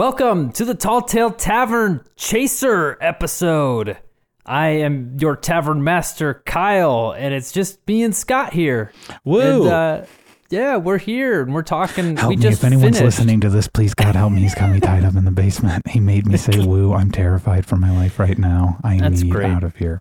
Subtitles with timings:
[0.00, 3.98] Welcome to the Tall Tale Tavern Chaser episode.
[4.46, 8.92] I am your tavern master, Kyle, and it's just me and Scott here.
[9.26, 9.64] Woo!
[9.64, 10.06] And, uh,
[10.48, 12.16] yeah, we're here and we're talking.
[12.16, 13.18] Help we me just if anyone's finished.
[13.18, 13.68] listening to this.
[13.68, 14.40] Please, God, help me.
[14.40, 15.86] He's got me tied up in the basement.
[15.86, 18.78] He made me say "woo." I'm terrified for my life right now.
[18.82, 19.50] I That's need great.
[19.50, 20.00] out of here.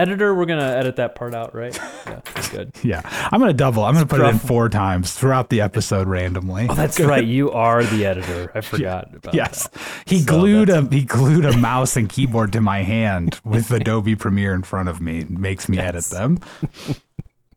[0.00, 1.78] Editor, we're gonna edit that part out, right?
[2.06, 2.72] Yeah, good.
[2.82, 3.84] Yeah, I'm gonna double.
[3.84, 6.66] I'm gonna put it in four times throughout the episode randomly.
[6.68, 7.24] Oh, that's right.
[7.24, 8.50] You are the editor.
[8.54, 9.80] I forgot about Yes, that.
[10.06, 14.16] he So glued a he glued a mouse and keyboard to my hand with Adobe
[14.16, 15.24] Premiere in front of me.
[15.28, 16.38] Makes me edit them.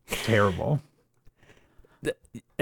[0.08, 0.82] Terrible.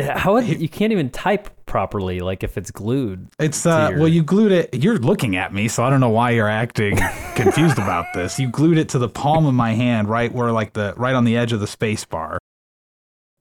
[0.02, 3.28] How you can't even type properly, like if it's glued.
[3.40, 6.10] It's uh your- well you glued it you're looking at me so I don't know
[6.10, 6.98] why you're acting
[7.36, 8.40] confused about this.
[8.40, 11.24] You glued it to the palm of my hand right where like the right on
[11.24, 12.38] the edge of the space bar.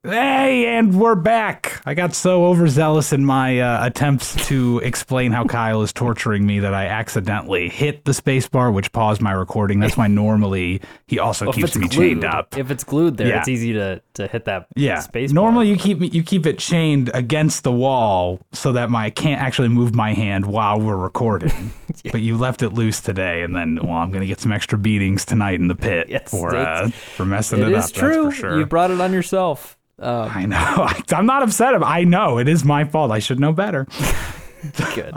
[0.03, 1.83] Hey, and we're back.
[1.85, 6.59] I got so overzealous in my uh, attempts to explain how Kyle is torturing me
[6.61, 9.79] that I accidentally hit the space bar, which paused my recording.
[9.79, 12.57] That's why normally he also Well, keeps me glued, chained up.
[12.57, 13.41] if it's glued there, Yeah.
[13.41, 15.01] it's easy to to hit that Yeah.
[15.01, 15.33] space.
[15.33, 19.11] Normally you keep me you keep it chained against the wall so that my I
[19.11, 21.73] can't actually move my hand while we're recording.
[22.13, 25.27] But you left it loose today, and then well, I'm gonna get some extra beatings
[25.27, 27.93] tonight in the pit Yes, for uh, for messing It it, is up.
[27.93, 28.25] true.
[28.25, 28.59] That's for sure.
[28.59, 29.77] You brought it on yourself.
[30.01, 30.89] Um, I know.
[31.17, 31.75] I'm not upset.
[31.75, 33.11] About, I know it is my fault.
[33.11, 33.87] I should know better.
[34.95, 35.13] good.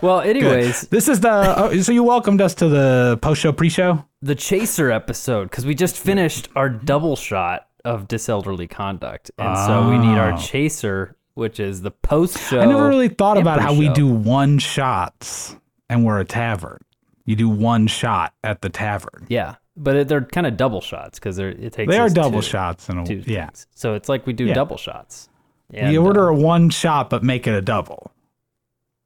[0.00, 0.36] well, Good.
[0.36, 4.04] anyways, This is the oh, so you welcomed us to the post show pre show.
[4.22, 9.88] the chaser episode because we just finished our double shot of diselderly conduct, and so
[9.90, 10.36] we need our Oh.
[10.36, 12.60] chaser, which is the post show.
[12.60, 15.56] I never really thought about how we do one shots
[15.88, 16.78] and we're a tavern.
[17.24, 19.26] You do one shot at the tavern.
[19.28, 21.90] Yeah, but it, they're kind of double shots because they're it takes.
[21.90, 23.46] They are double to- shots and two yeah.
[23.46, 23.66] things.
[23.74, 24.54] So it's like we do Yeah.
[24.54, 25.28] double shots.
[25.74, 28.12] And, order uh, a one shot but make it a double.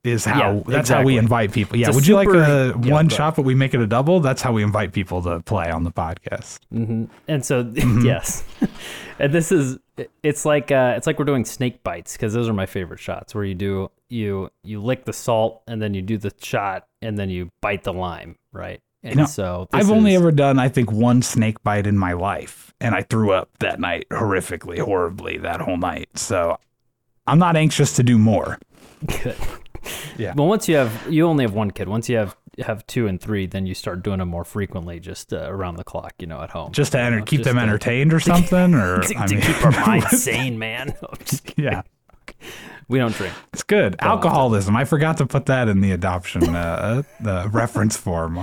[0.02, 1.76] Is how Yeah, that's how we invite people.
[1.76, 4.20] Yeah, would you like a yeah, one go shot but we make it a double?
[4.20, 6.58] That's how we invite people to play on the podcast.
[6.70, 8.06] hmm And so Mm-hmm.
[8.06, 8.42] yes,
[9.18, 9.78] and this is
[10.22, 13.34] it's like uh, it's like we're doing snake bites because those are my favorite shots
[13.34, 17.18] where you do you you lick the salt and then you do the shot and
[17.18, 18.80] then you bite the lime right.
[19.02, 22.74] And know, so I've only ever done I think one snake bite in my life
[22.80, 26.10] and I threw up that night horrifically, horribly that whole night.
[26.18, 26.58] So
[27.26, 28.58] I'm not anxious to do more.
[29.22, 29.36] good.
[30.18, 30.34] Yeah.
[30.36, 31.88] Well, once you have you only have one kid.
[31.88, 35.32] Once you have have two and three, then you start doing them more frequently, just
[35.32, 36.70] uh, around the clock, you know, at home.
[36.72, 39.34] Just to You enter, keep just them to- entertained or something or To, I to
[39.36, 40.94] mean, keep our minds sane, man.
[41.56, 41.80] Yeah.
[42.88, 43.32] We don't drink.
[43.52, 43.94] It's good.
[44.00, 44.74] Alcoholism.
[44.74, 48.34] I forgot to put that in the adoption uh, the reference form.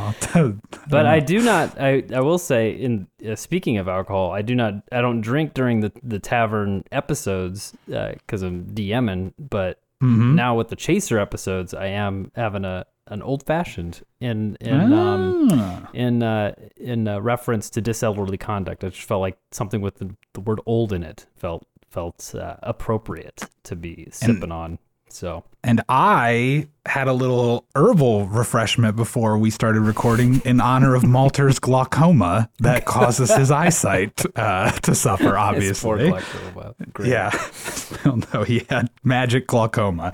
[0.90, 1.80] But I do not.
[1.80, 4.76] I, I will say, in uh, speaking of alcohol, I do not.
[4.92, 9.34] I don't drink during the the tavern episodes because I'm DMing.
[9.38, 10.36] But Mhm.
[10.36, 15.50] now with the chaser episodes, I am having a an old fashioned in in um
[15.52, 15.90] Ah.
[15.94, 18.84] in uh, in uh, reference to disorderly conduct.
[18.84, 22.56] I just felt like something with the, the word old in it felt felt uh,
[22.64, 24.80] appropriate to be sipping on.
[25.10, 31.06] So And I had a little herbal refreshment before we started recording in honor of
[31.06, 36.08] Malter's glaucoma that causes his eyesight uh, to suffer, obviously.
[36.10, 36.76] o'clock for a while.
[36.92, 37.10] Great.
[37.10, 37.32] Yeah.
[38.34, 40.12] no, he had magic glaucoma.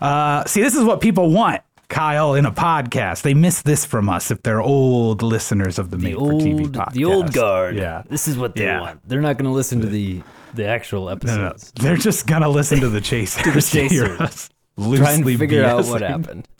[0.00, 3.22] Uh, see, this is what people want, Kyle, in a podcast.
[3.22, 6.60] They miss this from us if they're old listeners of the, the Made for TV
[6.60, 6.92] old podcast.
[6.92, 7.76] the old guard.
[7.76, 8.02] Yeah.
[8.10, 8.80] This is what they Yeah.
[8.82, 9.08] want.
[9.08, 10.22] They're not going to listen to the
[10.54, 11.72] the actual episodes.
[11.76, 11.88] No, no.
[11.88, 13.44] They're just gonna listen to the chasers.
[13.54, 14.20] the to chasers.
[14.20, 16.48] us Try and figure out what happened.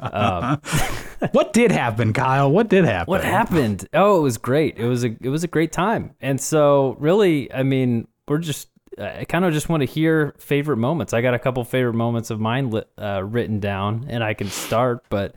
[0.00, 0.60] Um,
[1.30, 2.50] What did happen, Kyle?
[2.50, 3.08] What did happen?
[3.08, 3.88] what happened?
[3.94, 4.76] Oh, it was great.
[4.76, 6.14] It was a it was a great time.
[6.20, 10.78] And so really, I mean, we're just I kind of just want to hear favorite
[10.78, 11.12] moments.
[11.12, 14.48] I got a couple favorite moments of mine lit, uh, written down, and I can
[14.48, 15.04] start.
[15.08, 15.34] But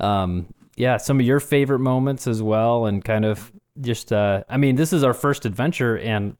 [0.00, 4.56] um, yeah, some of your favorite moments as well, and kind of just uh, I
[4.56, 6.36] mean, this is our first adventure, and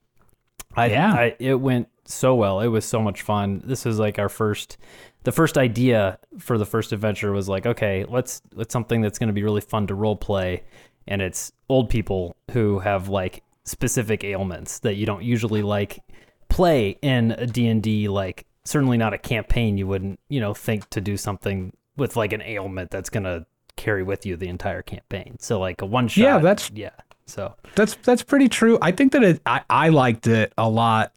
[0.78, 1.12] I, Yeah.
[1.12, 2.60] I it went so well.
[2.60, 3.62] It was so much fun.
[3.64, 4.76] This is like our first
[5.24, 9.26] the first idea for the first adventure was like, okay, let's let's something that's going
[9.28, 10.62] to be really fun to role play
[11.06, 16.00] and it's old people who have like specific ailments that you don't usually like
[16.48, 21.00] play in a D&D like certainly not a campaign you wouldn't, you know, think to
[21.00, 23.44] do something with like an ailment that's going to
[23.76, 25.36] carry with you the entire campaign.
[25.40, 26.22] So like a one shot.
[26.22, 26.90] Yeah, that's- yeah.
[27.28, 28.78] So That's that's pretty true.
[28.82, 31.12] I think that it, I I liked it a lot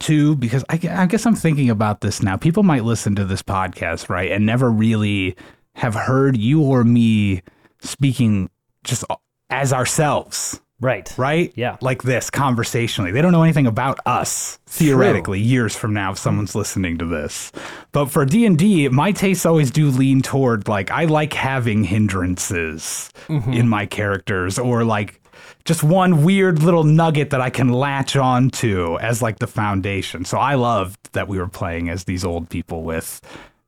[0.00, 2.36] too because I, I guess I'm thinking about this now.
[2.36, 5.36] People might listen to this podcast right and never really
[5.76, 7.42] have heard you or me
[7.80, 8.50] speaking
[8.84, 9.04] just
[9.50, 11.14] as ourselves Right.
[11.16, 11.52] right?
[11.54, 11.76] Yeah.
[11.80, 13.12] Like this conversationally.
[13.12, 17.52] They don't know anything about us theoretically years from now if someone's listening to this.
[17.92, 23.52] But for D&D, my tastes always do lean toward like I like having hindrances Mm-hmm.
[23.52, 25.20] in my characters or like
[25.64, 30.24] just one weird little nugget that I can latch on to as like the foundation.
[30.24, 33.20] So I loved that we were playing as these old people with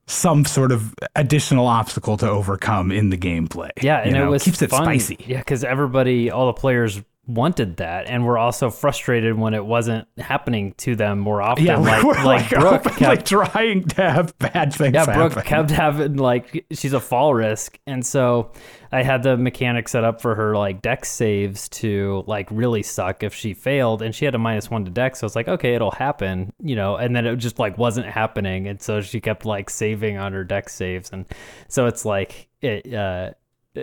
[0.07, 3.71] some sort of additional obstacle to overcome in the gameplay.
[3.81, 4.83] Yeah, and You know, it was keeps it fun.
[4.83, 5.17] spicy.
[5.25, 10.07] Yeah, because everybody, all the players wanted that, and were also frustrated when it wasn't
[10.17, 11.65] happening to them more often.
[11.65, 15.47] Yeah, like we're like like, Brooke kept, trying to have bad things yeah, Brooke happen.
[15.47, 18.51] kept having like she's a fall risk, and so
[18.91, 23.23] I had the mechanic set up for her like Dex saves to like really suck
[23.23, 25.75] if she failed, and she had a minus one to deck, so it's like okay,
[25.75, 29.45] it'll happen, you know, and then it just like wasn't happening, and so she kept
[29.45, 31.25] like saving on her Dex saves, and
[31.67, 32.93] so it's like it.
[32.93, 33.31] uh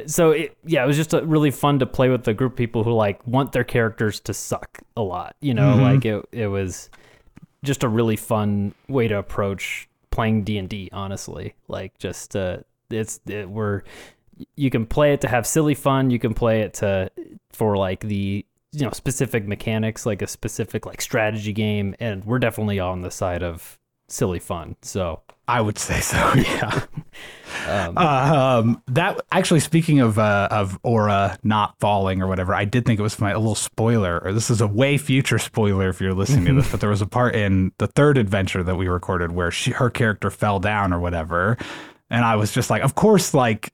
[0.06, 2.56] so it, yeah, it was just a, really fun to play with the group of
[2.56, 5.36] people who like want their characters to suck a lot.
[5.40, 6.90] You know, like it it was
[7.62, 10.88] just a really fun way to approach playing D and D.
[10.92, 12.58] Honestly, like just uh,
[12.90, 13.82] it's it, we're
[14.56, 16.10] you can play it to have silly fun.
[16.10, 17.10] You can play it to
[17.52, 22.38] for like the you know specific mechanics, like a specific like strategy game, and we're
[22.38, 23.78] definitely on the side of
[24.08, 24.76] silly fun.
[24.82, 26.16] So I would say so.
[27.66, 27.88] Yeah.
[27.96, 32.98] Um, that actually, speaking of uh, of Aura not falling or whatever, I did think
[32.98, 34.20] it was my a little spoiler.
[34.24, 36.68] Or this is a way future spoiler if you're listening to this.
[36.72, 39.90] But there was a part in the third adventure that we recorded where she her
[39.90, 41.58] character fell down or whatever,
[42.10, 43.72] and I was just like, of course, like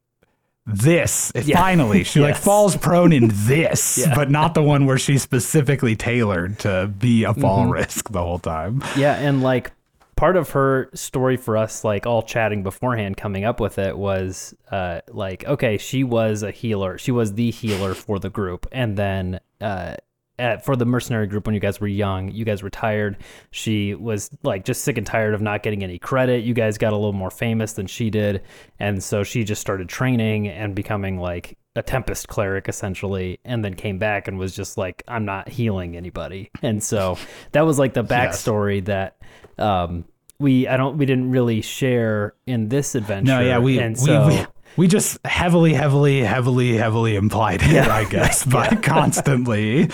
[0.67, 1.59] this Yeah.
[1.59, 4.15] finally she like falls prone in this Yeah.
[4.15, 8.39] but not the one where she's specifically tailored to be a fall risk the whole
[8.39, 9.73] time Yeah, and like
[10.19, 14.53] part of her story for us, like all chatting beforehand, coming up with it was
[14.73, 16.99] uh, like, okay, she was a healer.
[16.99, 19.95] She was the healer for the group, and then uh,
[20.37, 23.17] at, for the mercenary group when you guys were young, you guys retired.
[23.53, 26.43] She was like just sick and tired of not getting any credit.
[26.43, 28.43] You guys got a little more famous than she did,
[28.81, 33.75] and so she just started training and becoming like a tempest cleric essentially and then
[33.75, 36.51] came back and was just like i'm not healing anybody.
[36.61, 37.17] And so
[37.53, 39.17] that was like the backstory that
[39.59, 40.05] um
[40.39, 44.27] we i don't we didn't really share in this adventure No, yeah, we and so
[44.27, 44.47] we
[44.77, 49.91] we just heavily, heavily, heavily, heavily implied it, I guess, by constantly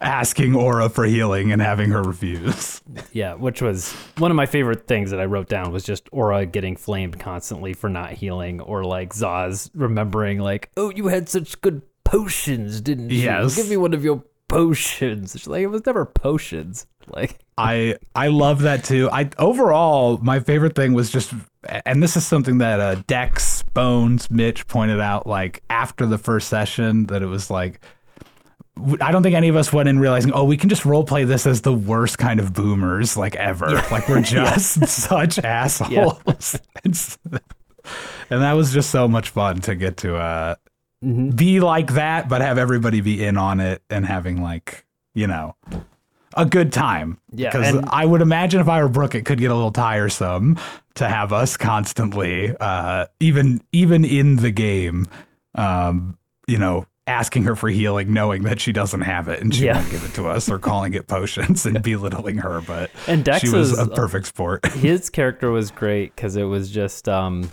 [0.00, 2.80] asking Aura for healing and having her refuse.
[3.12, 6.44] yeah which was one of my favorite things that i wrote down was just aura
[6.46, 11.60] getting flamed constantly for not healing or like zaz remembering like oh you had such
[11.60, 13.56] good potions didn't you Yes.
[13.56, 18.28] give me one of your potions She's like it was never potions like I I
[18.28, 19.08] love that too.
[19.12, 21.32] I overall my favorite thing was just
[21.86, 26.48] and this is something that uh, Dex Bones Mitch pointed out like after the first
[26.48, 27.80] session that it was like
[29.00, 31.24] I don't think any of us went in realizing, oh, we can just role play
[31.24, 33.70] this as the worst kind of boomers like ever.
[33.90, 36.54] Like we're just such assholes.
[36.84, 37.18] It's-
[38.30, 40.54] and that was just so much fun to get to uh,
[41.02, 44.84] be like that, but have everybody be in on it and having like,
[45.14, 45.54] you know,
[46.36, 47.18] a good time.
[47.32, 50.58] Yeah, Because I would imagine if I were Brooke, it could get a little tiresome
[50.94, 55.06] to have us constantly, uh, even even in the game,
[55.54, 56.18] um,
[56.48, 59.76] you know, asking her for healing, knowing that she doesn't have it and she Yeah.
[59.78, 62.60] won't give it to us, or calling it potions and belittling her.
[62.62, 64.64] But And Dex she was is- a perfect sport.
[64.72, 67.50] his character was great because it was just um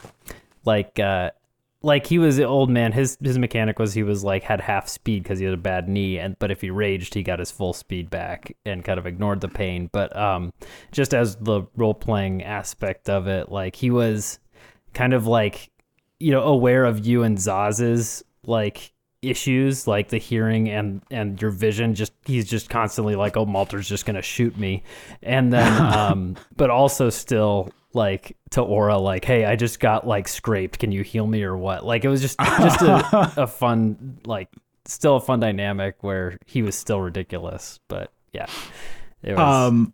[0.65, 1.31] like uh
[1.83, 4.87] like he was the old man his his mechanic was he was like had half
[4.87, 7.49] speed because he had a bad knee and but if he raged he got his
[7.49, 10.53] full speed back and kind of ignored the pain but um
[10.91, 14.37] just as the role playing aspect of it like he was
[14.93, 15.71] kind of like
[16.19, 21.51] you know aware of you and Zaz's like issues like the hearing and and your
[21.51, 24.83] vision just he's just constantly like oh Malter's just gonna shoot me.
[25.21, 30.27] And then um but also still like to Aura like hey I just got like
[30.27, 30.79] scraped.
[30.79, 31.85] Can you heal me or what?
[31.85, 34.49] Like it was just just a, a fun like
[34.85, 38.47] still a fun dynamic where he was still ridiculous but yeah.
[39.23, 39.93] It was Um,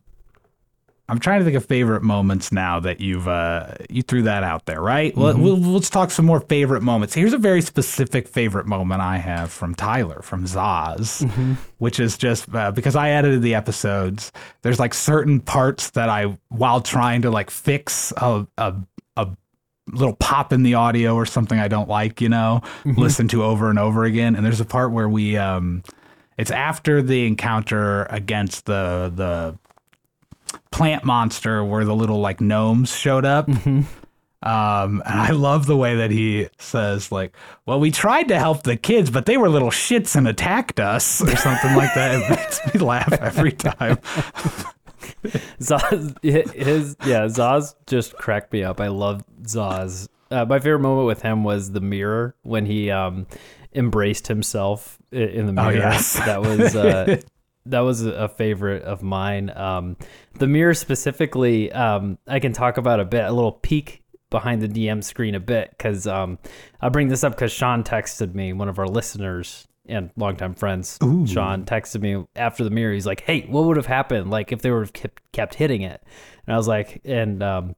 [1.09, 4.65] I'm trying to think of favorite moments now that you've uh, you threw that out
[4.65, 5.15] there, right?
[5.15, 7.13] Let, we'll, let's talk some more favorite moments.
[7.13, 11.25] Here's a very specific favorite moment I have from Tyler from Zaz,
[11.77, 14.33] which is just uh, because I edited the episodes.
[14.63, 18.75] There's like certain parts that I, while trying to like fix a a,
[19.15, 19.29] a
[19.93, 23.69] little pop in the audio or something I don't like, you know, listen to over
[23.69, 24.35] and over again.
[24.35, 25.83] And there's a part where we um
[26.37, 29.57] it's after the encounter against the the
[30.71, 33.49] plant monster where the little like gnomes showed up.
[34.43, 38.63] Um, and I love the way that he says, like, well, we tried to help
[38.63, 42.21] the kids, but they were little shits and attacked us, or something like that.
[42.21, 43.97] It makes me laugh every time.
[45.59, 48.79] Zaz, his yeah, Zaz just cracked me up.
[48.79, 50.07] I love Zaz.
[50.29, 53.25] Uh, my favorite moment with him was the mirror when he um,
[53.73, 55.67] embraced himself in the mirror.
[55.67, 55.89] Oh, mirror.
[55.91, 56.13] yes.
[56.13, 57.21] That was uh,
[57.69, 59.51] that was a favorite of mine.
[59.55, 59.97] Um,
[60.35, 64.67] the mirror specifically, um, I can talk about a bit, a little peek behind the
[64.67, 66.39] DM screen a bit because um,
[66.81, 70.97] I bring this up because Sean texted me, one of our listeners and longtime friends.
[71.27, 72.93] Sean texted me after the mirror.
[72.93, 75.81] He's like, "Hey, what would have happened like if they would have kept, kept hitting
[75.81, 76.03] it?"
[76.45, 77.75] And I was like, and um,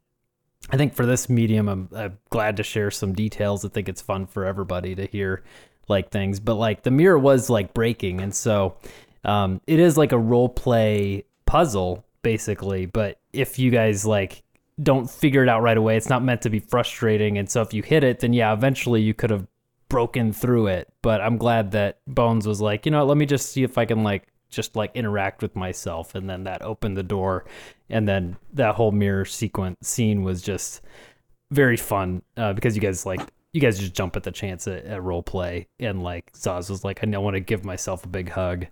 [0.69, 3.63] I think for this medium, I'm, I'm glad to share some details.
[3.63, 5.43] I think it's fun for everybody to hear
[5.87, 6.39] like things.
[6.39, 8.77] But like the mirror was like breaking, and so
[9.23, 12.85] um, it is like a role play puzzle basically.
[12.85, 14.43] But if you guys like
[14.81, 17.37] don't figure it out right away, it's not meant to be frustrating.
[17.37, 19.47] And so if you hit it, then yeah, eventually you could have
[19.89, 20.91] broken through it.
[21.01, 23.85] But I'm glad that Bones was like, you know, let me just see if I
[23.85, 27.45] can like just like interact with myself, and then that opened the door,
[27.87, 30.81] and then that whole mirror sequence scene was just
[31.51, 33.21] very fun uh, because you guys like
[33.53, 36.83] you guys just jump at the chance at, at role play, and like Zaz was
[36.83, 38.65] like, I want to give myself a big hug,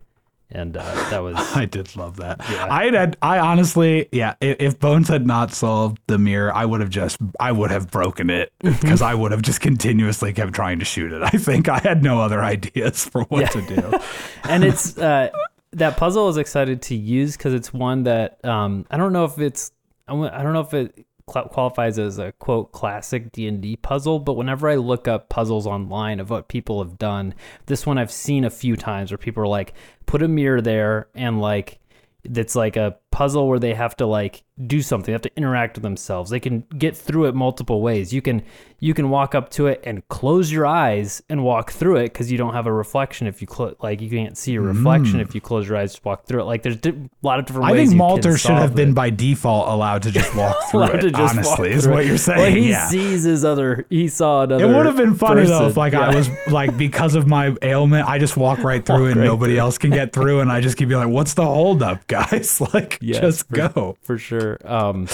[0.50, 2.40] and uh, that was I did love that.
[2.50, 2.68] Yeah.
[2.70, 4.36] I had, I honestly, yeah.
[4.40, 8.30] If, Bones had not solved the mirror, I would have just, I would have broken
[8.30, 11.22] it because I would have just continuously kept trying to shoot it.
[11.24, 13.94] I think I had no other ideas for what to do.
[14.44, 15.30] and it's uh,
[15.72, 19.26] that puzzle I was excited to use because it's one that um, I don't know
[19.26, 19.72] if it's
[20.08, 24.34] I don't know if it qualifies as a quote classic D and D puzzle, but
[24.34, 28.46] whenever I look up puzzles online of what people have done, this one I've seen
[28.46, 29.74] a few times where people are like,
[30.06, 31.80] put a mirror there and like
[32.24, 35.76] that's like a puzzle where they have to like do something they have to interact
[35.76, 38.42] with themselves they can get through it multiple ways you can
[38.80, 42.32] you can walk up to it and close your eyes and walk through it because
[42.32, 45.34] you don't have a reflection if you close like you can't see a reflection if
[45.36, 47.66] you close your eyes to walk through it like there's di- a lot of different
[47.66, 47.70] Mm.
[47.70, 50.56] I ways think you Malter should have solve been by default allowed to just walk
[50.72, 51.02] through it.
[51.02, 52.40] to just walk honestly, is what you're saying.
[52.40, 52.88] well, he yeah.
[52.88, 56.16] sees his other he saw another It would have been funny though if like I
[56.16, 59.54] was like because of my ailment, I just walk right through Walk and right nobody
[59.54, 59.60] through.
[59.62, 62.60] else can get through, and I just keep being like, "What's the holdup, guys?
[62.74, 64.58] Like, Yes, just for- go." for sure.
[64.66, 65.08] Um,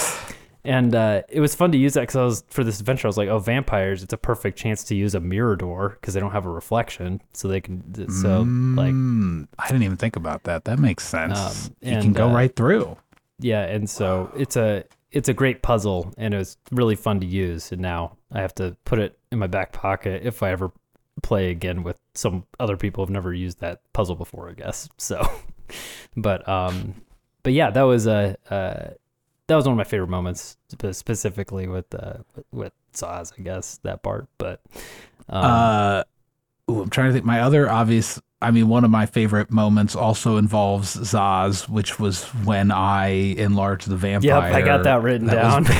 [0.66, 3.06] and uh, it was fun to use that because I was for this adventure.
[3.06, 4.02] I was like, oh, vampires!
[4.02, 7.20] It's a perfect chance to use a mirror door because they don't have a reflection,
[7.34, 7.82] so they can.
[8.10, 10.64] So like, Mm, I didn't even think about that.
[10.64, 11.66] That makes sense.
[11.66, 12.96] Um, you can go uh, right through.
[13.40, 17.26] yeah, and so it's a it's a great puzzle, and it was really fun to
[17.26, 17.70] use.
[17.70, 20.72] And now I have to put it in my back pocket if I ever
[21.22, 24.48] play again with some other people who've never used that puzzle before.
[24.48, 25.30] I guess so.
[26.16, 26.94] but um,
[27.44, 28.94] but yeah, that was a uh,
[29.46, 30.56] that was one of my favorite moments,
[30.90, 32.18] specifically with uh
[32.50, 34.26] with, Zaz, I guess that part.
[34.38, 34.60] But
[35.28, 36.02] um, uh,
[36.70, 37.24] ooh, I'm trying to think.
[37.24, 42.24] My other obvious, I mean, one of my favorite moments also involves Zaz, which was
[42.44, 44.48] when I enlarged the vampire.
[44.48, 45.66] yep, I got that written down.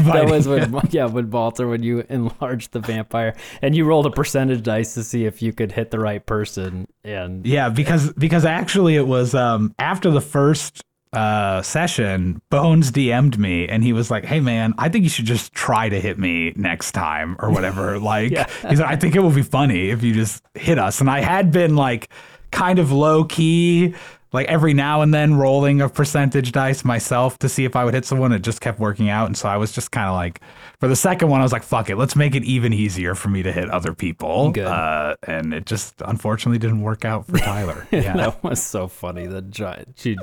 [0.00, 4.10] that was when yeah when Walter when you enlarged the vampire and you rolled a
[4.10, 8.44] percentage dice to see if you could hit the right person and Yeah, because because
[8.44, 10.82] actually it was um after the first
[11.12, 15.24] uh session, Bones DM'd me and he was like, "Hey man, I think you should
[15.24, 18.46] just try to hit me next time or whatever." Like Yeah.
[18.68, 21.20] he's like, "I think it will be funny if you just hit us." And I
[21.20, 22.10] had been like
[22.50, 23.94] kind of low key
[24.36, 27.94] like every now and then rolling a percentage dice myself to see if I would
[27.94, 28.32] hit someone.
[28.32, 29.26] It just kept working out.
[29.26, 30.40] And so I was just kind of like,
[30.78, 33.28] for the second one, I was like, fuck it, let's make it even easier for
[33.28, 34.52] me to hit other people.
[34.52, 34.66] Good.
[34.66, 37.88] Uh, and it just unfortunately didn't work out for Tyler.
[37.96, 38.14] Yeah.
[38.16, 40.16] that was so funny the giant she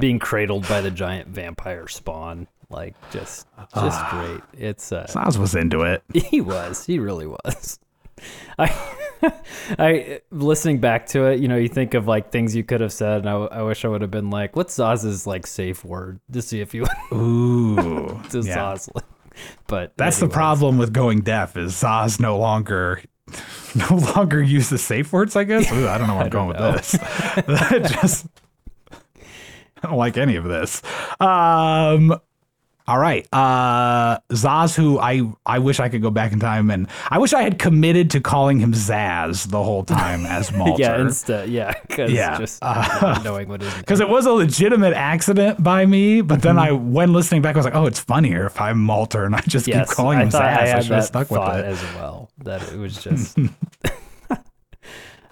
[0.00, 4.08] being cradled by the giant vampire spawn like just just Ah.
[4.10, 6.02] great it's uh Zaz was into it.
[6.12, 6.84] He was.
[6.86, 7.78] He really was.
[8.58, 8.74] I,
[9.78, 11.40] I listening back to it.
[11.40, 13.84] You know, you think of like things you could have said, and I, I wish
[13.84, 17.76] I would have been like, "What's Zaz's like safe word?" To see if you Ooh.
[18.30, 18.74] to yeah.
[18.74, 18.88] Zaz.
[19.66, 23.02] But That's the problem with going deaf is Zaz no longer
[23.74, 25.72] no longer uses safe words, I guess.
[25.72, 26.92] Ooh, I don't know where I'm going with this.
[26.92, 28.26] That just
[29.82, 30.82] I don't like any of this.
[31.18, 32.20] Um
[32.86, 33.26] all right.
[33.32, 37.32] Uh Zaz who I I wish I could go back in time and I wish
[37.32, 40.78] I had committed to calling him Zaz the whole time as Malter.
[40.78, 44.92] Yeah, instead, yeah, because Yeah, just uh, knowing what his because it was a legitimate
[44.92, 48.46] accident by me, but then I, when listening back, I was like, "Oh, it's funnier
[48.46, 50.92] if I'm Malter and I just yes, keep calling I him Zaz." I I, should
[50.92, 51.64] have stuck with it.
[51.64, 52.30] as well.
[52.38, 53.38] That it was just.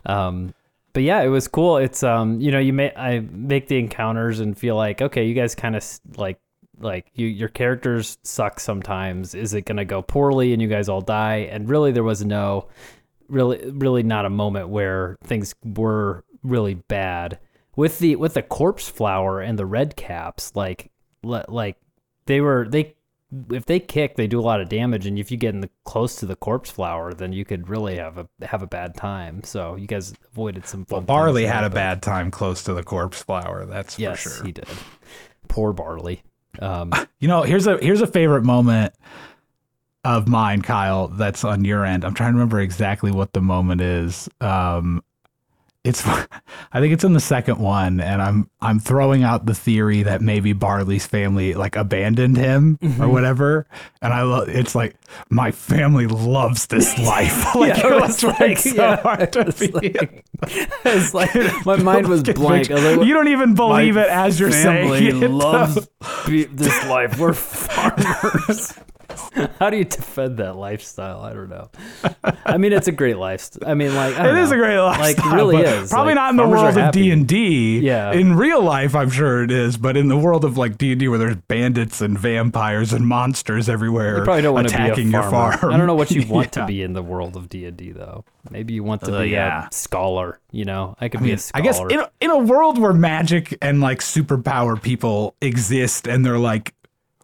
[0.06, 0.54] um,
[0.94, 1.76] but yeah, it was cool.
[1.76, 5.34] It's um, you know, you may I make the encounters and feel like okay, you
[5.34, 5.84] guys kind of
[6.16, 6.38] like
[6.78, 9.34] like you your characters suck sometimes.
[9.34, 11.48] Is it gonna go poorly and you guys all die?
[11.50, 12.68] And really, there was no,
[13.28, 17.38] really, really not a moment where things were really bad
[17.76, 20.52] with the with the corpse flower and the red caps.
[20.54, 20.90] Like
[21.22, 21.76] like
[22.26, 22.94] they were they
[23.50, 25.70] if they kick, they do a lot of damage, and if you get in the
[25.84, 29.42] close to the corpse flower, then you could really have a have a bad time.
[29.42, 31.04] So you guys avoided some fun.
[31.04, 33.64] Barley had a bad time close to the corpse flower.
[33.64, 34.44] That's Yes, for sure.
[34.44, 34.66] he did.
[35.48, 36.22] Poor Barley.
[36.60, 38.94] Um, You know, here's a here's a favorite moment
[40.04, 41.06] of mine, Kyle.
[41.08, 42.04] That's on your end.
[42.04, 44.28] I'm trying to remember exactly what the moment is.
[44.40, 45.04] Um,
[45.84, 46.06] it's
[46.72, 50.20] I think it's in the second one, and I'm I'm throwing out the theory that
[50.20, 53.02] maybe Barley's family like abandoned him Mm-hmm.
[53.02, 53.66] or whatever.
[54.00, 54.94] And I love it's like
[55.30, 57.54] my family loves this life.
[57.54, 59.68] like Yeah, it was like, like- so yeah, hard to be.
[59.68, 60.24] like-
[60.84, 61.34] it's like
[61.66, 62.68] my mind was blank.
[62.68, 65.28] Was like, you don't even believe it as you're family saying though.
[65.28, 65.88] loves
[66.26, 67.18] be- this life.
[67.18, 68.74] We're farmers.
[69.58, 71.20] How do you defend that lifestyle?
[71.22, 71.70] I don't know.
[72.44, 73.68] I mean, it's a great lifestyle.
[73.68, 75.02] I mean, like I It don't is a great lifestyle.
[75.06, 75.90] Like, it really is.
[75.90, 76.92] Probably Like, not in the world of.
[76.92, 77.78] D and D.
[77.80, 78.12] Yeah.
[78.12, 81.00] In real life, I'm sure it is, but in the world of like D and
[81.00, 84.82] D, where there's bandits and vampires and monsters everywhere, You probably don't want to be
[84.82, 85.72] a attacking your farm.
[85.72, 86.62] I don't know what you want Yeah.
[86.62, 88.24] to be in the world of D and D though.
[88.50, 89.68] Maybe you want to Uh, be yeah.
[89.70, 90.38] a scholar.
[90.50, 91.62] You know, I could I be mean, a scholar.
[91.62, 96.26] I guess in a, in a world where magic and like superpower people exist and
[96.26, 96.74] they're like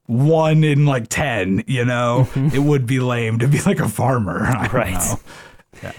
[0.08, 4.40] one in like ten, you know, it would be lame to be like a farmer.
[4.72, 4.92] Right.
[5.82, 5.92] know.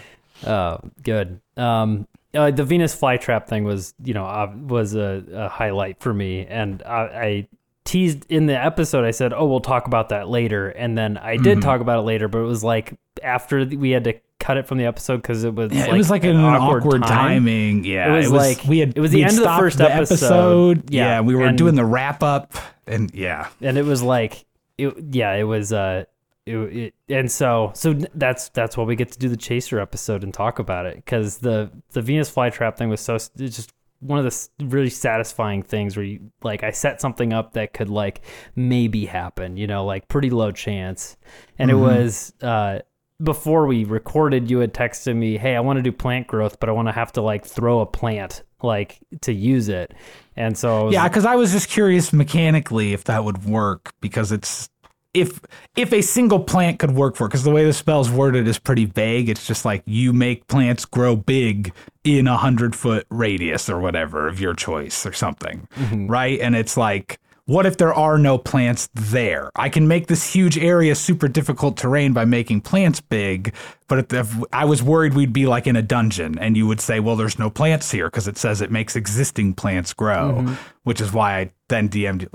[0.45, 1.39] Oh, good.
[1.57, 6.13] Um, uh, the Venus flytrap thing was, you know, uh, was a, a highlight for
[6.13, 7.47] me, and I, I
[7.85, 9.03] teased in the episode.
[9.03, 11.61] I said, "Oh, we'll talk about that later," and then I did Mm-hmm.
[11.61, 14.77] talk about it later, but it was like after we had to cut it from
[14.77, 17.09] the episode because it was Yeah, like it was like an, awkward, time.
[17.43, 17.83] timing.
[17.83, 20.89] Yeah, It was like- we had it was the end of the first episode.
[20.89, 22.53] Yeah, Yeah, we were doing the wrap up,
[22.89, 24.45] and yeah, and it was like
[24.77, 26.05] it yeah it was uh
[26.45, 30.23] it, it and so so that's that's why we get to do the chaser episode
[30.23, 34.17] and talk about it because the the venus flytrap thing was so it's just one
[34.17, 38.21] of the really satisfying things where you like i set something up that could like
[38.55, 41.17] maybe happen you know like pretty low chance.
[41.57, 42.79] And it was uh
[43.21, 46.69] before we recorded you had texted me hey i want to do plant growth but
[46.69, 49.93] i want to have to like throw a plant like to use it
[50.39, 51.07] and so was, yeah.
[51.07, 54.69] Because I was just curious mechanically if that would work because it's
[55.13, 55.41] if
[55.75, 58.85] if a single plant could work for because the way the spell's worded is pretty
[58.85, 59.27] vague.
[59.27, 61.73] It's just like you make plants grow big
[62.05, 66.07] in a hundred foot radius or whatever of your choice or something, mm-hmm.
[66.07, 66.39] right?
[66.39, 67.19] And it's like.
[67.49, 69.49] What if there are no plants there?
[69.55, 73.55] I can make this huge area super difficult terrain by making plants big,
[73.87, 76.99] but if, I was worried we'd be like in a dungeon and you would say,
[76.99, 80.45] well, there's no plants here because it says it makes existing plants grow,
[80.83, 82.29] which is why I then DM'd.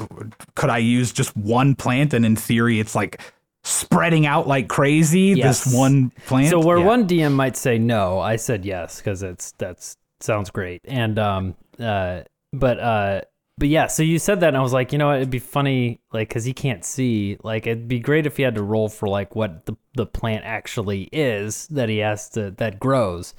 [0.57, 3.20] Could I use just one plant and in theory it's like
[3.62, 5.62] spreading out like crazy, Yes.
[5.62, 6.50] this one plant?
[6.50, 6.87] So where Yeah.
[6.87, 10.81] one DM might say no, I said yes because it's that's sounds great.
[10.85, 12.22] And um uh
[12.53, 13.20] but uh
[13.57, 15.38] but yeah, so you said that and I was like, you know what, it'd be
[15.38, 18.88] funny like cuz he can't see, like it'd be great if he had to roll
[18.88, 23.35] for like what the the plant actually is that he has to that grows.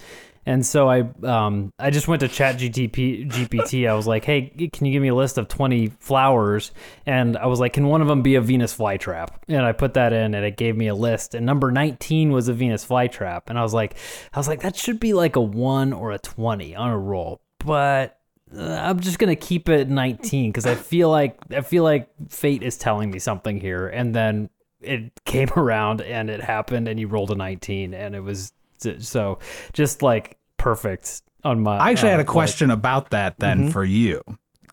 [0.45, 3.89] And so I um I just went to Chat GTP GPT.
[3.89, 6.71] I was like, "Hey, can you give me a list of 20 flowers?"
[7.05, 9.95] And I was like, "Can one of them be a Venus flytrap?" And I put
[9.95, 11.33] that in and it gave me a list.
[11.33, 13.43] And number 19 was a Venus flytrap.
[13.47, 13.95] And I was like
[14.33, 17.41] I was like that should be like a 1 or a 20 on a roll.
[17.59, 18.19] But
[18.57, 22.63] I'm just going to keep it 19 cuz I feel like I feel like fate
[22.63, 23.87] is telling me something here.
[23.87, 24.49] And then
[24.81, 28.51] it came around and it happened and you rolled a 19 and it was
[28.99, 29.39] so
[29.73, 33.59] just like perfect on my I actually uh, had a like- question about that then
[33.61, 33.69] Mm-hmm.
[33.69, 34.21] for you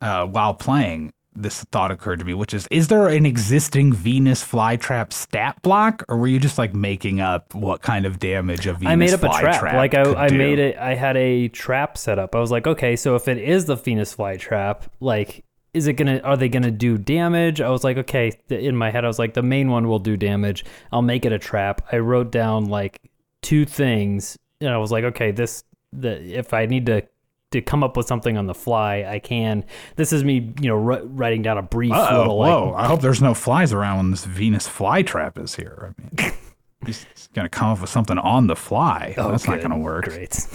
[0.01, 1.13] uh, while playing.
[1.35, 6.05] This thought occurred to me, which is: Is there an existing Venus flytrap stat block,
[6.09, 9.15] or were you just like making up what kind of damage a Venus I made
[9.15, 9.63] up a trap.
[9.75, 10.37] Like I, I do?
[10.37, 10.77] made it.
[10.77, 12.35] I had a trap set up.
[12.35, 16.19] I was like, okay, so if it is the Venus flytrap, like, is it gonna?
[16.19, 17.63] Are they gonna do damage?
[17.63, 18.33] I was like, okay.
[18.51, 20.67] In my head, I was like, the main one will do damage.
[20.93, 21.81] I'll make it a trap.
[21.91, 23.01] I wrote down like
[23.41, 25.65] two things, and I was like, okay, this.
[25.95, 27.03] The if I need to
[27.53, 29.65] to come up with something on the fly, I can.
[29.97, 32.75] This is me, you know, wr- writing down a brief Uh-oh, little like whoa!
[32.75, 35.95] I hope there's no flies around when this Venus flytrap is here.
[35.99, 36.33] I mean,
[36.87, 39.15] he's gonna come up with something on the fly.
[39.17, 39.63] That's not good.
[39.63, 40.05] gonna work.
[40.05, 40.47] Great.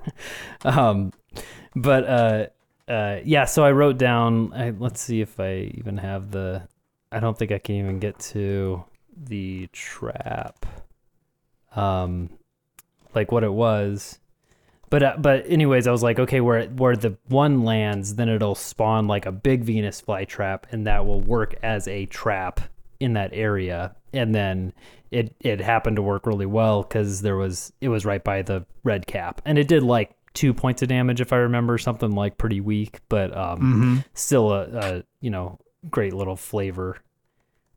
[0.64, 1.12] um,
[1.74, 2.46] but uh,
[2.90, 3.44] uh, yeah.
[3.44, 4.52] So I wrote down.
[4.52, 6.66] I, let's see if I even have the.
[7.12, 8.84] I don't think I can even get to
[9.16, 10.66] the trap.
[11.74, 12.30] Um,
[13.14, 14.18] like what it was.
[14.90, 18.54] But uh, but anyways, I was like, okay, where where the one lands, then it'll
[18.54, 22.60] spawn like a big Venus flytrap, and that will work as a trap
[23.00, 23.96] in that area.
[24.12, 24.72] And then
[25.10, 28.64] it it happened to work really well because there was it was right by the
[28.84, 32.38] red cap, and it did like two points of damage if I remember, something like
[32.38, 33.96] pretty weak, but um, Mm-hmm.
[34.14, 35.58] still a, a you know
[35.90, 36.98] great little flavor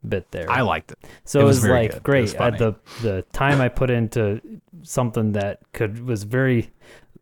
[0.07, 0.49] bit there.
[0.49, 0.99] I liked it.
[1.25, 2.03] So It it was was, like good.
[2.03, 2.21] Great.
[2.23, 4.41] was At the the time I put into
[4.83, 6.71] something that could was very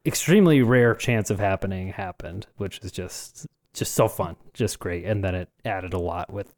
[0.05, 5.05] extremely rare chance of happening happened, which is just just so fun, just great.
[5.05, 6.53] And then it added a lot with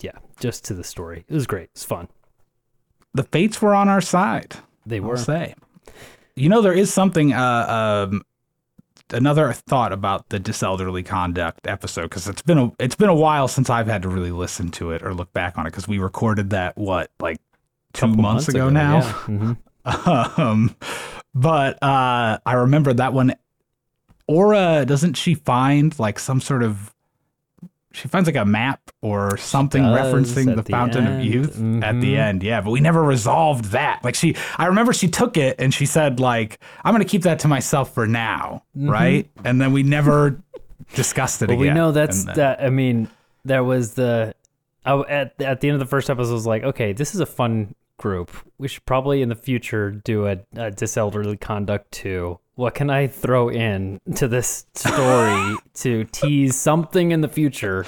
[0.00, 1.24] yeah, just to the story.
[1.28, 1.70] It was great.
[1.72, 2.08] It's fun.
[3.14, 4.56] The fates were on our side.
[4.86, 5.54] They I'll were say.
[6.36, 7.32] You know, there is something.
[7.32, 8.22] Uh, um,
[9.12, 13.48] another thought about the diselderly conduct episode because it's been a it's been a while
[13.48, 15.98] since I've had to really listen to it or look back on it because we
[15.98, 17.38] recorded that what like
[17.92, 18.98] two Couple months, ago, now.
[18.98, 19.12] yeah.
[19.26, 20.38] Mhm.
[20.38, 20.76] um,
[21.34, 23.34] but uh, I remember that one.
[24.26, 26.94] Aura doesn't she find like some sort of
[27.98, 31.24] she finds like a map or something referencing the the fountain of end.
[31.24, 31.50] youth
[31.82, 32.18] at the Mhm.
[32.18, 35.72] end yeah but we never resolved that like she i remember she took it and
[35.74, 39.82] she said like i'm gonna keep that to myself for now right and then we
[39.82, 40.40] never
[40.94, 42.62] discussed it Well, again we know that's then- that.
[42.62, 43.08] I mean,
[43.44, 44.34] there was the.
[44.86, 47.20] I, at at the end of the first episode, I was like, okay, this is
[47.20, 48.30] a fun group.
[48.58, 52.38] We should probably in the future do a, a diselderly conduct too.
[52.58, 57.86] What can I throw in to this story to tease something in the future?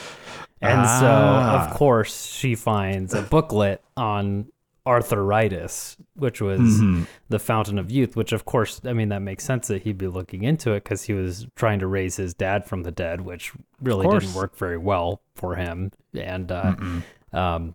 [0.63, 1.65] And so, Ah.
[1.67, 4.47] of course, she finds a booklet on
[4.87, 7.09] arthritis, which was Mhm.
[7.29, 10.07] the fountain of youth, which of course, I mean, that makes sense that he'd be
[10.07, 13.53] looking into it because he was trying to raise his dad from the dead, which
[13.83, 15.91] really didn't work very well for him.
[16.15, 16.77] And, uh,
[17.33, 17.75] um,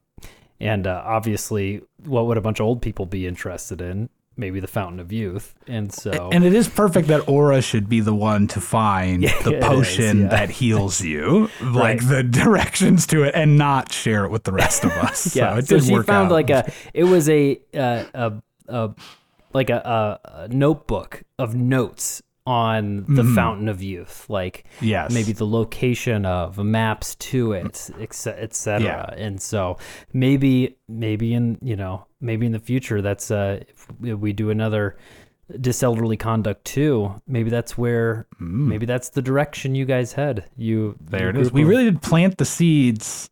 [0.61, 4.07] and uh, obviously, what would a bunch of old people be interested in?
[4.37, 5.55] Maybe the fountain of youth.
[5.67, 9.41] And so, and it is perfect that Aura should be the one to find Yeah,
[9.43, 10.27] the it is, potion yeah.
[10.27, 12.09] that heals you, like Right.
[12.09, 15.35] the directions to it, and not share it with the rest of us.
[15.37, 16.31] yeah, so it so did she work found out.
[16.33, 18.33] like a, it was a, uh, a,
[18.67, 18.89] a,
[19.53, 25.47] like a, a notebook of notes on the fountain of youth, like yes, maybe the
[25.47, 28.39] location of maps to it, etc.
[28.39, 28.83] Et.
[28.83, 29.05] Yeah.
[29.25, 29.77] and so
[30.13, 33.61] maybe maybe in you know maybe in the future that's uh
[34.03, 34.95] if we- do another
[35.53, 37.21] diselderly conduct too.
[37.27, 40.45] Maybe that's where maybe that's the direction you guys head.
[40.57, 41.09] You Mm.
[41.09, 41.51] There it is.
[41.51, 43.29] We really did plant the seeds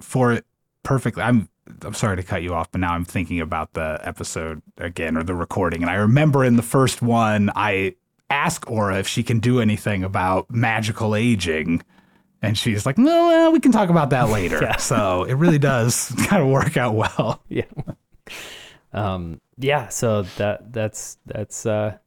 [0.00, 0.44] for it
[0.82, 1.22] perfectly.
[1.22, 1.48] I'm
[1.82, 5.22] I'm sorry to cut you off, but now I'm thinking about the episode again or
[5.22, 7.94] the recording, and I remember in the first one I
[8.30, 11.82] ask Aura if she can do anything about magical aging.
[12.42, 14.58] And she's like, no, well, we can talk about that later.
[14.62, 14.76] Yeah.
[14.76, 17.42] So it really does kind of work out well.
[17.48, 17.64] yeah.
[18.92, 21.98] um yeah, so that that's that's uh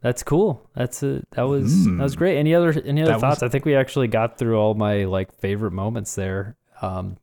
[0.00, 0.66] that's cool.
[0.74, 2.38] That's a, that was that was great.
[2.38, 3.10] Any other any other.
[3.10, 3.42] That was- thoughts?
[3.42, 6.56] I think we actually got through all my like favorite moments there.
[6.80, 7.18] Um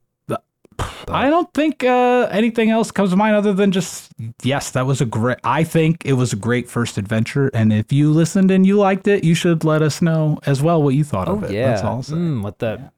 [1.07, 4.11] I don't think uh, anything else comes to mind other than just
[4.43, 5.37] yes, that was a great.
[5.43, 9.07] I think it was a great first adventure, and if you listened and you liked
[9.07, 11.51] it, you should let us know as well what you thought of it.
[11.51, 12.03] Yeah, That's all.
[12.03, 12.93] Mm, with that,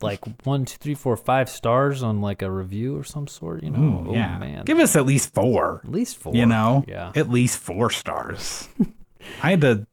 [0.00, 3.62] like one, two, three, four, five stars on like a review or some sort.
[3.62, 5.82] You know, Ooh, oh yeah, man, give us at least four.
[5.84, 6.34] at least four.
[6.34, 8.68] You know, yeah, at least four stars.
[9.42, 9.86] I had to.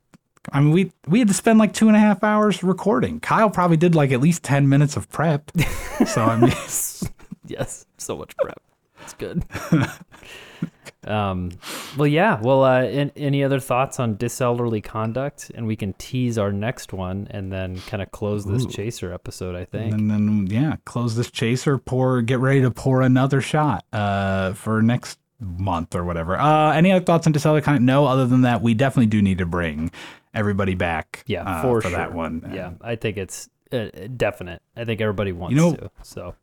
[0.54, 3.20] I mean, we we had to spend like two and a half hours recording.
[3.20, 5.52] Kyle probably did like at least ten minutes of prep.
[6.08, 6.52] so I mean,
[7.60, 8.62] yes, so much prep.
[9.04, 9.46] It's good.
[11.08, 11.52] um,
[11.98, 12.40] well, yeah.
[12.42, 15.52] Well, uh, an any other thoughts on diselderly conduct?
[15.54, 18.70] And we can tease our next one, and then kind of close this Ooh.
[18.70, 19.56] chaser episode.
[19.56, 19.94] I think.
[19.94, 24.82] And then yeah, close this chaser, pour get ready to pour another shot uh for
[24.82, 26.38] next month or whatever.
[26.38, 29.38] Uh any other thoughts on Diselderly conduct no, other than that, we definitely do need
[29.38, 29.92] to bring
[30.34, 31.98] everybody back yeah, uh, for, for sure.
[31.98, 32.52] that one.
[32.54, 34.62] Yeah, I think it's uh, definite.
[34.76, 35.92] I think everybody wants know- to.
[36.04, 36.36] So.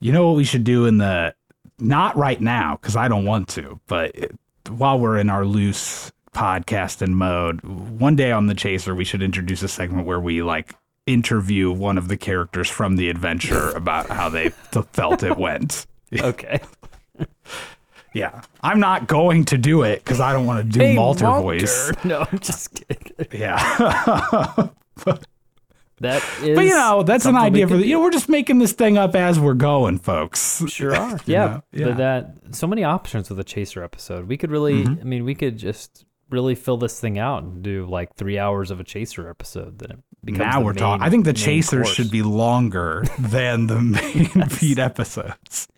[0.00, 1.34] You know what we should do in the
[1.78, 4.34] not right now cuz I don't want to, but it,
[4.68, 9.62] while we're in our loose podcasting mode, one day on the chaser we should introduce
[9.62, 10.74] a segment where we like
[11.06, 14.50] interview one of the characters from the adventure about how they
[14.92, 15.86] felt it went.
[16.20, 16.60] Okay.
[18.14, 18.42] Yeah.
[18.62, 21.42] I'm not going to do it because I don't want to do Hey, Malter Walter.
[21.42, 21.92] voice.
[22.04, 23.26] No, I'm just kidding.
[23.32, 24.68] Yeah.
[26.00, 26.54] That is.
[26.54, 28.98] but you know, that's an idea for the, you know, we're just making this thing
[28.98, 30.62] up as we're going, folks.
[30.68, 31.18] Sure are.
[31.26, 31.46] Yeah.
[31.46, 31.62] know?
[31.72, 31.84] Yeah.
[31.86, 34.28] But that so many options with a chaser episode.
[34.28, 35.00] We could really Mm-hmm.
[35.00, 38.70] I mean, we could just really fill this thing out and do like three hours
[38.70, 39.78] of a chaser episode.
[39.78, 41.02] Then it becomes Now the we're talking.
[41.02, 41.94] I think the main chasers course.
[41.94, 45.68] should be longer than the main feed episodes.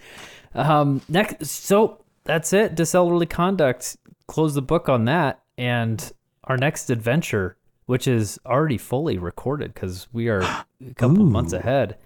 [0.55, 2.75] Um next so that's it.
[2.75, 3.97] Diselderly conduct.
[4.27, 5.43] Close the book on that.
[5.57, 6.13] And
[6.45, 7.57] our next adventure,
[7.89, 11.97] which is already fully recorded because we are a couple months ahead,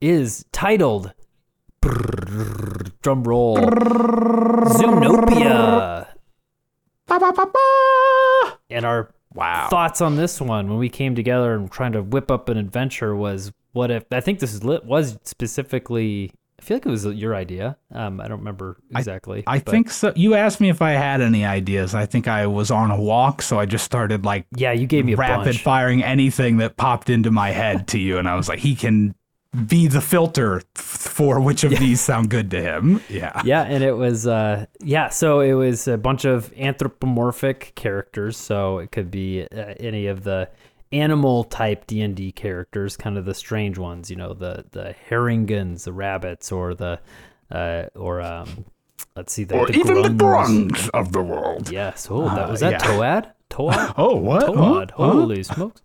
[0.00, 1.12] is titled
[3.00, 6.08] drum roll Zoonopia.
[8.68, 9.68] And our Wow.
[9.70, 13.14] thoughts on this one when we came together and trying to whip up an adventure
[13.14, 17.06] was what if I think this is lit was specifically I feel like it was
[17.06, 17.78] your idea.
[17.90, 19.42] Um, I don't remember exactly.
[19.46, 20.12] I but- think so.
[20.14, 21.94] You asked me if I had any ideas.
[21.94, 25.06] I think I was on a walk, so I just started like yeah, you gave
[25.06, 25.62] me a rapid bunch.
[25.62, 29.14] firing anything that popped into my head to you, and I was like, he can
[29.66, 33.00] be the filter for which of these sound good to him.
[33.08, 33.40] Yeah.
[33.44, 38.78] yeah, and it was uh yeah, so it was a bunch of anthropomorphic characters, so
[38.78, 40.48] it could be uh, any of the
[40.92, 45.92] animal type D&D characters, kind of the strange ones, you know, the the harengons, the
[45.92, 46.98] rabbits or the
[47.50, 48.64] uh or um
[49.16, 50.88] let's see the, Or the even the grungs.
[50.90, 51.70] of the world.
[51.70, 52.08] Yes.
[52.10, 52.96] Oh, that was Uh, that yeah.
[52.96, 53.32] Toad?
[53.48, 53.94] Toad?
[53.96, 54.46] Oh, what?
[54.46, 54.90] Toad.
[54.96, 55.04] Huh?
[55.06, 55.12] Huh?
[55.12, 55.82] Holy smokes.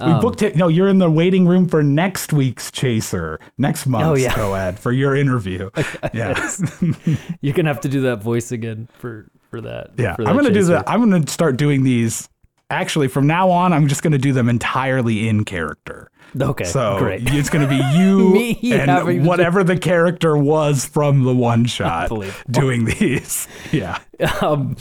[0.00, 0.54] We booked it.
[0.54, 4.32] No, you're in the waiting room for next week's Chaser, next month's Oh, yeah.
[4.32, 5.70] co-ed for your interview.
[6.14, 6.50] yeah.
[7.40, 9.90] You're gonna have to do that voice again for for that.
[9.98, 10.88] Yeah, for I'm gonna do that.
[10.88, 12.28] I'm gonna start doing these.
[12.72, 16.10] Actually, from now on, I'm just gonna do them entirely in character.
[16.40, 17.22] Okay, So great.
[17.26, 22.10] it's gonna be you Me and whatever the character was from the one shot
[22.50, 23.46] doing these.
[23.70, 23.98] Yeah,
[24.40, 24.76] um,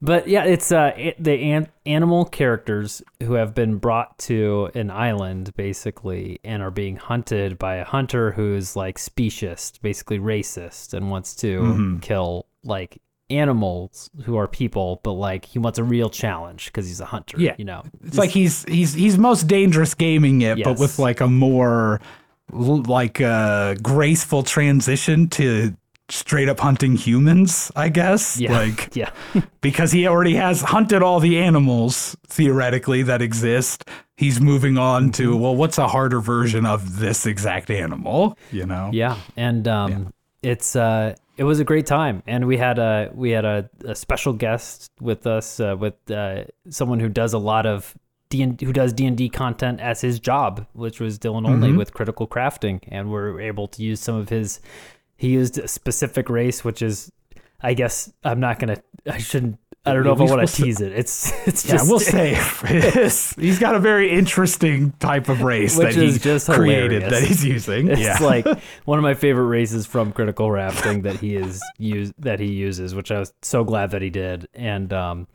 [0.00, 4.90] but yeah, it's uh it, the an- animal characters who have been brought to an
[4.90, 11.10] island basically and are being hunted by a hunter who's like specious, basically racist, and
[11.10, 11.98] wants to Mm-hmm.
[11.98, 12.96] kill like
[13.30, 17.40] animals who are people, but like he wants a real challenge because he's a hunter.
[17.40, 17.54] Yeah.
[17.58, 21.28] you know, it's like he's he's he's most dangerous gaming it, but with like a
[21.28, 22.00] more
[22.52, 25.74] like uh graceful transition to
[26.10, 27.72] straight up hunting humans.
[27.74, 28.38] I guess.
[28.38, 29.10] yeah, Like yeah.
[29.62, 33.84] because he already has hunted all the animals theoretically that exist.
[34.16, 35.10] He's moving on Mm-hmm.
[35.12, 38.38] to well, what's a harder version of this exact animal?
[38.52, 38.90] You know?
[38.92, 43.30] Yeah, and um, it's uh, it was a great time, and we had a we
[43.30, 47.66] had a, a special guest with us uh, with uh, someone who does a lot
[47.66, 47.94] of
[48.28, 51.92] D who does D and D content as his job, which was Dylan Only with
[51.92, 54.60] Critical Crafting, and we're able to use some of his.
[55.16, 57.10] He used a specific race, which is,
[57.60, 59.58] I guess I'm not gonna, I shouldn't.
[59.86, 60.92] I don't know if I want to tease it.
[60.92, 62.34] It's it's Yeah, just we'll say
[63.42, 67.10] he's got a very interesting type of race that he's just created hilarious.
[67.20, 67.88] that he's using.
[67.88, 68.46] It's yeah, like
[68.86, 72.94] one of my favorite races from Critical Crafting that he is use that he uses,
[72.94, 74.48] which I was so glad that he did.
[74.54, 75.26] And um,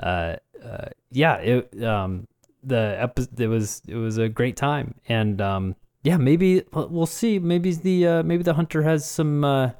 [0.00, 2.26] uh, uh, yeah, it um,
[2.62, 4.94] the epi- it was it was a great time.
[5.08, 7.38] And um, yeah, maybe we'll we'll see.
[7.38, 9.44] Maybe the uh, maybe the hunter has some.
[9.44, 9.70] Uh,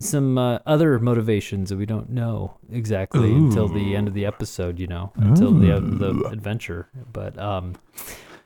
[0.00, 4.78] some uh, other motivations that we don't know exactly until the end of the episode,
[4.78, 6.88] you know, until the end the adventure.
[7.12, 7.74] But um,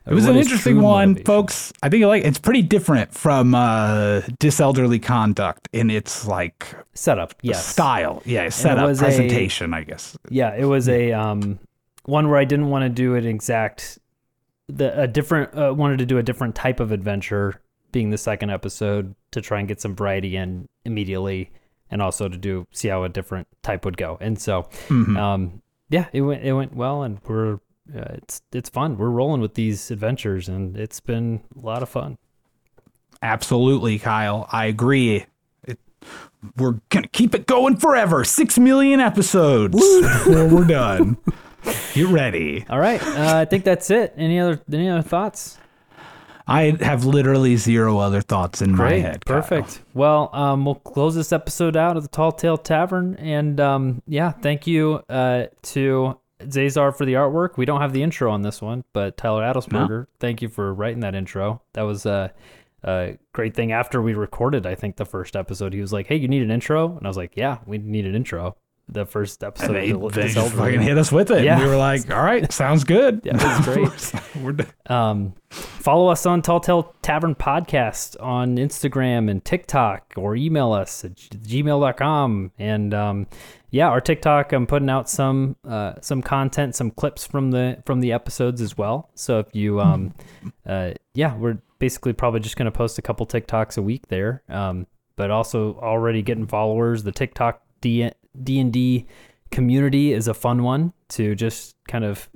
[0.07, 1.25] It was an interesting one, motivation?
[1.27, 1.73] folks.
[1.83, 7.35] I think you like it's pretty different from uh diselderly conduct in its like Setup,
[7.43, 7.67] yes.
[7.67, 8.23] style.
[8.25, 10.17] Yeah, setup, was a- presentation, I guess.
[10.31, 11.59] Yeah, it was a um
[12.05, 13.99] one where I didn't want to do an exact
[14.69, 17.61] the a different uh, wanted to do a different type of adventure
[17.93, 21.51] being the second episode to try and get some variety in immediately
[21.91, 24.19] and also to do see how a different type would go.
[24.21, 25.17] And so Mhm.
[25.17, 27.55] um yeah, it went it went well and we're
[27.95, 28.97] uh, it's it's fun.
[28.97, 32.17] We're rolling with these adventures and it's been a lot of fun.
[33.21, 34.49] Absolutely, Kyle.
[34.51, 35.27] I agree.
[35.65, 35.79] It,
[36.57, 38.25] we're gonna keep it going forever.
[38.25, 41.17] Six million episodes before we're done.
[41.95, 42.65] Get ready.
[42.69, 43.01] All right.
[43.03, 44.15] Uh, I think that's it.
[44.17, 45.59] Any other any other thoughts?
[46.47, 49.25] I have literally zero other thoughts in my Great, head.
[49.25, 49.41] Kyle.
[49.41, 49.81] perfect.
[49.95, 54.33] Well, um, we'll close this episode out at the Tall Tale Tavern, and um, yeah,
[54.33, 57.57] thank you uh, to Zazar for the artwork.
[57.57, 61.01] We don't have the intro on this one, but Tyler Adelsberger, thank you for writing
[61.01, 61.63] that intro.
[61.75, 62.33] That was a,
[62.83, 63.71] a great thing.
[63.73, 66.51] After we recorded, I think the first episode, he was like, "Hey, you need an
[66.51, 68.57] intro," and I was like, "Yeah, we need an intro."
[68.93, 71.45] The first episode, they, of they just fucking hit us with it.
[71.45, 71.59] Yeah.
[71.59, 73.23] We were like, all right, sounds good.
[73.25, 73.65] Yeah, was
[74.13, 74.43] great.
[74.43, 74.67] We're done.
[74.87, 81.05] Um, follow us on Tall Tale Tavern Podcast on Instagram and TikTok or email us
[81.05, 82.53] at gmail.com.
[82.59, 83.27] And um,
[83.71, 88.01] yeah, our TikTok, I'm putting out some uh, some content, some clips from the from
[88.01, 89.11] the episodes as well.
[89.15, 90.15] So if you um,
[90.67, 94.43] uh, yeah, we're basically probably just going to post a couple TikToks a week there.
[94.49, 97.03] Um, but also already getting followers.
[97.03, 99.07] The TikTok D and D
[99.51, 102.29] community is a fun one to just kind of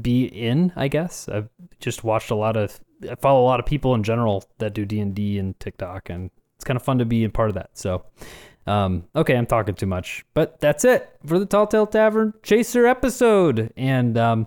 [0.00, 0.72] be in.
[0.76, 1.48] I guess I've
[1.80, 2.78] just watched a lot of.
[3.10, 6.64] I follow a lot of people in general that do D and TikTok, and it's
[6.64, 7.70] kind of fun to be a part of that.
[7.74, 8.04] So,
[8.64, 12.86] Um, okay, I'm talking too much, but that's it for the Tall Tale Tavern Chaser
[12.86, 13.72] episode.
[13.76, 14.46] And um,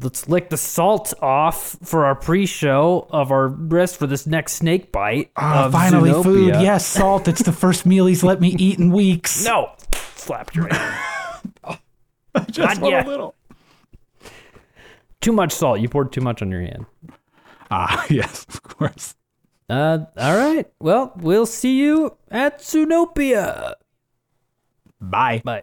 [0.00, 4.90] let's lick the salt off for our pre-show of our rest for this next snake
[4.90, 5.30] bite.
[5.36, 6.22] Ah, finally, Zoonopia.
[6.24, 6.48] food.
[6.62, 7.28] Yes, salt.
[7.28, 9.44] It's the first meal he's let me eat in weeks.
[9.44, 9.72] No,
[10.22, 11.54] slapped your hand.
[12.50, 13.06] just not yet.
[13.06, 13.34] a little.
[15.20, 15.80] too much salt.
[15.80, 16.86] You poured too much on your hand.
[17.70, 19.14] Ah, yes, of course.
[19.68, 20.70] Uh, all right.
[20.80, 23.74] Well, we'll see you at Zoonopia.
[25.00, 25.42] Bye.
[25.44, 25.62] Bye.